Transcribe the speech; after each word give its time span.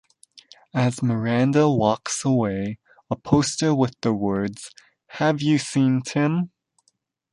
As 0.73 1.03
Miranda 1.03 1.69
walks 1.69 2.25
away, 2.25 2.79
a 3.11 3.15
poster 3.15 3.75
with 3.75 4.01
the 4.01 4.15
words 4.15 4.71
Have 5.19 5.43
you 5.43 5.59
seen 5.59 6.01
Tim? 6.01 6.49